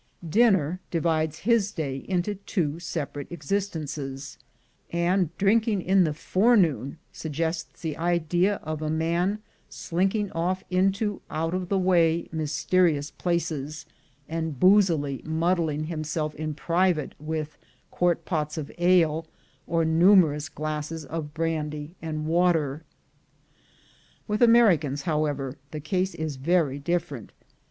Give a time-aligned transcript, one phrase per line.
[0.27, 4.37] Dinner divides his day into two separate exist ences,
[4.91, 11.53] and drinking in the forenoon suggests the idea of a man slinking off into out
[11.53, 13.85] of the way, mysterious places,
[14.27, 17.59] and boozily muddling himself in private with
[17.91, 19.27] quart pots of ale
[19.67, 22.81] or numerous glasses of brandy and water.
[24.27, 27.31] With Americans, however, the case is very different.